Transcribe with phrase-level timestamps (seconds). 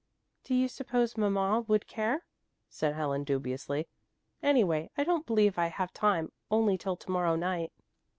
[0.43, 2.25] "Do you suppose mamma would care?"
[2.67, 3.87] said Helen dubiously.
[4.41, 7.71] "Anyway I don't believe I have time only till to morrow night."